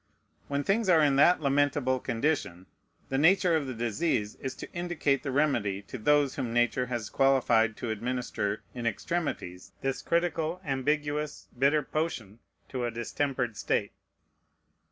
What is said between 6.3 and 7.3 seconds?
whom Nature has